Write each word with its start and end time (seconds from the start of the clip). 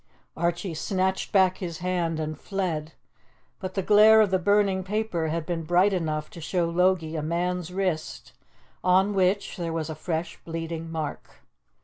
Archie 0.35 0.73
snatched 0.73 1.31
back 1.31 1.59
his 1.59 1.77
hand 1.77 2.19
and 2.19 2.39
fled; 2.39 2.93
but 3.59 3.75
the 3.75 3.83
glare 3.83 4.19
of 4.19 4.31
the 4.31 4.39
burning 4.39 4.83
paper 4.83 5.27
had 5.27 5.45
been 5.45 5.61
bright 5.61 5.93
enough 5.93 6.27
to 6.27 6.41
show 6.41 6.67
Logie 6.67 7.15
a 7.15 7.21
man's 7.21 7.71
wrist, 7.71 8.33
on 8.83 9.13
which 9.13 9.57
there 9.57 9.71
was 9.71 9.91
a 9.91 9.93
fresh, 9.95 10.39
bleeding 10.43 10.91
mark. 10.91 11.43